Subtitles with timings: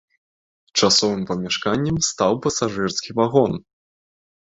[0.79, 3.53] Часовым памяшканнем стаў пасажырскі вагон.